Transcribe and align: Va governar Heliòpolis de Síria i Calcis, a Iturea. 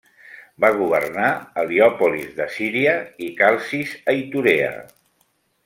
Va 0.63 0.69
governar 0.77 1.27
Heliòpolis 1.63 2.33
de 2.41 2.49
Síria 2.55 2.97
i 3.27 3.29
Calcis, 3.43 3.93
a 4.13 4.17
Iturea. 4.25 4.73